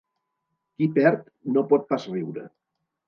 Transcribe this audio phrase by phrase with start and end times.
[0.79, 2.47] Qui perd no pot pas riure.